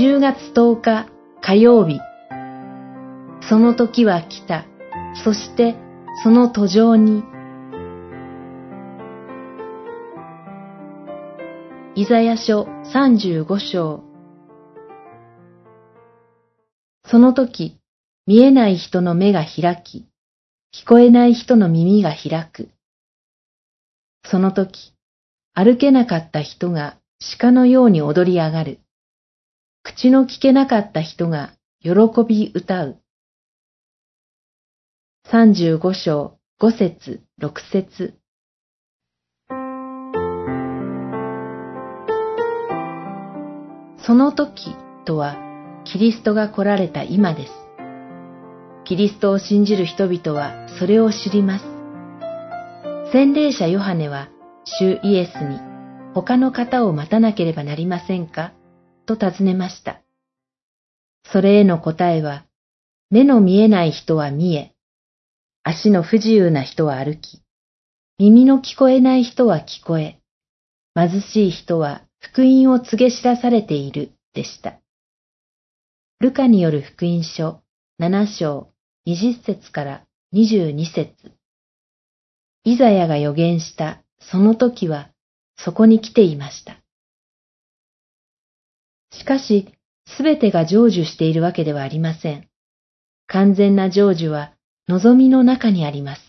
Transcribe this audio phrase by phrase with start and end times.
[0.00, 1.10] 10月10日
[1.42, 2.00] 火曜日。
[3.46, 4.64] その時は来た。
[5.22, 5.76] そして
[6.22, 7.22] その途上に。
[11.96, 12.62] イザヤ書
[12.94, 14.02] 35章。
[17.04, 17.76] その時、
[18.26, 20.06] 見えない人の目が開き、
[20.74, 22.70] 聞こえない人の耳が開く。
[24.24, 24.94] その時、
[25.52, 26.96] 歩けなかった人が
[27.38, 28.78] 鹿のように踊り上がる。
[29.82, 31.52] 口の聞けなかった人が
[31.82, 31.90] 喜
[32.28, 32.98] び歌う。
[35.24, 38.14] 三十五章五節六節
[44.06, 44.76] その時
[45.06, 45.36] とは
[45.84, 47.52] キリストが来られた今です。
[48.84, 51.64] キリストを信じる人々はそれを知ります。
[53.12, 54.28] 洗礼者ヨハネは
[54.64, 55.58] 主イエスに
[56.14, 58.52] 他の方を待たなければなりませんか？
[59.16, 60.00] と尋ねました。
[61.32, 62.44] それへの答えは、
[63.10, 64.72] 目の見えない人は見え、
[65.62, 67.42] 足の不自由な人は歩き、
[68.18, 70.18] 耳の聞こえない人は聞こえ、
[70.94, 74.80] 貧しい人は福音を告げ知らされているでした。
[76.20, 77.62] ルカによる福音書
[78.00, 78.70] 7章
[79.08, 81.14] 20節から22節
[82.64, 85.08] イザヤが予言したその時は
[85.56, 86.76] そこに来ていました。
[89.12, 89.74] しかし、
[90.16, 92.48] すべてが成就しているわけではありません。
[93.26, 94.54] 完全な成就は
[94.88, 96.22] 望みの中にあります。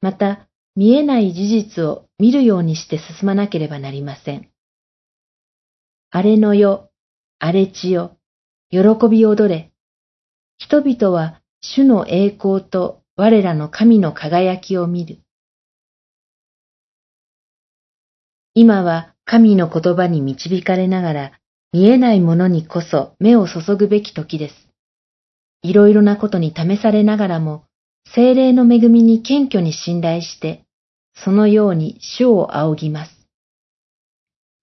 [0.00, 4.50] また、見えない事実を見るようにして進まなければなりません。
[6.10, 6.90] 荒れの世、
[7.38, 8.16] 荒れ地よ、
[8.70, 9.72] 喜び踊れ。
[10.58, 15.18] 人々は主の栄光と我らの神の輝きを見る。
[18.54, 21.39] 今は神の言葉に導かれながら
[21.72, 24.54] 見えないものにこそ目を注ぐべき時です。
[25.62, 27.64] いろいろなことに試されながらも、
[28.12, 30.64] 精霊の恵みに謙虚に信頼して、
[31.14, 33.12] そのように主を仰ぎます。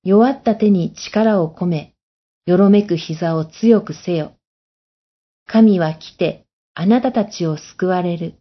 [0.03, 1.94] 弱った手に力を込め、
[2.45, 4.34] よろめく膝を強くせよ。
[5.45, 8.35] 神は来て、あなたたちを救われる。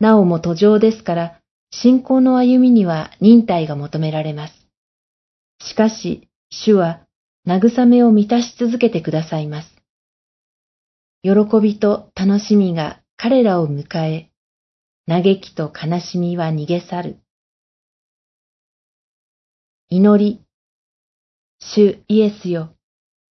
[0.00, 4.65] なおも途上ですから、信仰の歩みには忍耐が求められます。
[5.60, 7.06] しかし、主は
[7.46, 9.76] 慰めを満たし続けてくださいます。
[11.22, 14.30] 喜びと楽しみが彼らを迎え、
[15.08, 17.18] 嘆きと悲しみは逃げ去る。
[19.88, 20.42] 祈り、
[21.60, 22.74] 主イエスよ、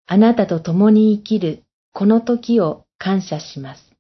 [0.07, 3.92] あなたと共に生きるこの時を感謝します。